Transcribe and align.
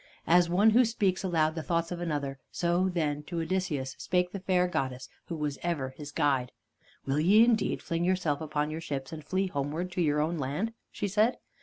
As 0.25 0.49
one 0.49 0.71
who 0.71 0.83
speaks 0.83 1.23
aloud 1.23 1.53
the 1.53 1.61
thoughts 1.61 1.91
of 1.91 2.01
another, 2.01 2.39
so 2.51 2.89
then 2.89 3.21
to 3.25 3.39
Odysseus 3.39 3.95
spake 3.99 4.31
the 4.31 4.39
fair 4.39 4.67
goddess 4.67 5.09
who 5.27 5.35
was 5.35 5.59
ever 5.61 5.89
his 5.89 6.11
guide. 6.11 6.51
"Will 7.05 7.19
ye 7.19 7.43
indeed 7.43 7.83
fling 7.83 8.03
yourselves 8.03 8.41
upon 8.41 8.71
your 8.71 8.81
ships 8.81 9.11
and 9.13 9.23
flee 9.23 9.45
homeward 9.45 9.91
to 9.91 10.01
your 10.01 10.19
own 10.19 10.39
land?" 10.39 10.73
she 10.91 11.07
said. 11.07 11.37